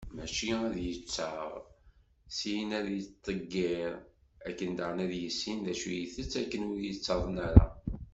[0.15, 1.49] Mačči ad d-yettaɣ,
[2.37, 3.91] syin ad yettḍeggir,
[4.47, 7.65] akken daɣen ad yissin d acu i itett akken ur yettaḍen ara.